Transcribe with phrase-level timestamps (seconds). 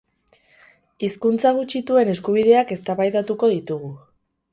[1.07, 3.91] Hizkuntza gutxituen eskubideak eztabaidatuko ditugu.